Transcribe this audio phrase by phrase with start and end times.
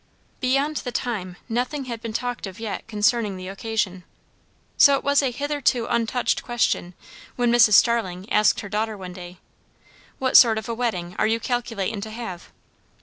[0.39, 4.03] Beyond the time, nothing had been talked of yet concerning the occasion.
[4.75, 6.95] So it was a hitherto untouched question,
[7.35, 7.73] when Mrs.
[7.73, 9.37] Starling asked her daughter one day,
[10.17, 12.51] "What sort of a wedding are you calculatin' to have?"